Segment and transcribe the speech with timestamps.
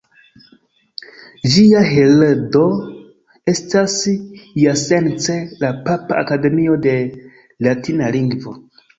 [1.55, 2.61] Ĝia heredo
[3.53, 3.97] estas
[4.61, 5.35] iasence
[5.65, 6.95] la Papa Akademio de
[7.67, 8.55] Latina Lingvo.